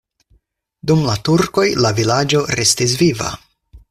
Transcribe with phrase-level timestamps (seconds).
[0.91, 3.29] Dum la turkoj la vilaĝo restis viva.